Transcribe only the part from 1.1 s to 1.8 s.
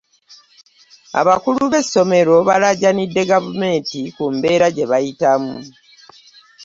Abakulu